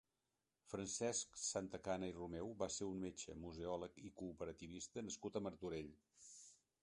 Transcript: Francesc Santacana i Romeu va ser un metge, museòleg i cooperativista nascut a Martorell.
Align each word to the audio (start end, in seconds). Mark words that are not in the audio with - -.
Francesc 0.69 1.35
Santacana 1.41 2.07
i 2.11 2.15
Romeu 2.15 2.49
va 2.63 2.69
ser 2.77 2.87
un 2.93 2.97
metge, 3.05 3.37
museòleg 3.43 4.01
i 4.09 4.13
cooperativista 4.21 5.07
nascut 5.09 5.37
a 5.41 5.45
Martorell. 5.49 5.93